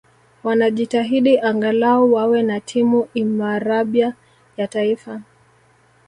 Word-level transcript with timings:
wanajitahidi 0.43 1.39
angalau 1.39 2.11
wawe 2.13 2.43
na 2.43 2.59
timu 2.59 3.07
imarabya 3.13 4.13
ya 4.57 4.67
taifa 4.67 5.21